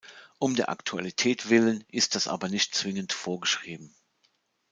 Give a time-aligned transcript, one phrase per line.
[0.39, 3.93] Um der Aktualität Willen ist das aber nicht zwingend vorgeschrieben.